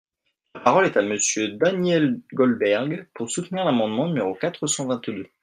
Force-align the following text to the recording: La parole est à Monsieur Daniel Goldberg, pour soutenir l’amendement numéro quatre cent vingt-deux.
La 0.55 0.61
parole 0.61 0.87
est 0.87 0.97
à 0.97 1.03
Monsieur 1.03 1.49
Daniel 1.49 2.19
Goldberg, 2.33 3.05
pour 3.13 3.29
soutenir 3.29 3.65
l’amendement 3.65 4.07
numéro 4.07 4.33
quatre 4.33 4.65
cent 4.65 4.87
vingt-deux. 4.87 5.27